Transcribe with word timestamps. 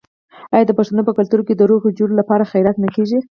آیا 0.53 0.65
د 0.67 0.71
پښتنو 0.77 1.01
په 1.07 1.13
کلتور 1.17 1.41
کې 1.47 1.53
د 1.55 1.61
روغې 1.71 1.91
جوړې 1.99 2.13
لپاره 2.17 2.49
خیرات 2.51 2.77
نه 2.83 2.89
کیږي؟ 2.95 3.19